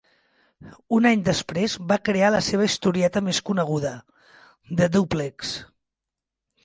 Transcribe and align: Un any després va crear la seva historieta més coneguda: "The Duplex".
Un 0.95 1.07
any 1.09 1.19
després 1.27 1.75
va 1.91 1.97
crear 2.09 2.31
la 2.35 2.41
seva 2.47 2.67
historieta 2.69 3.23
més 3.29 3.43
coneguda: 3.51 3.95
"The 4.81 4.89
Duplex". 4.97 5.53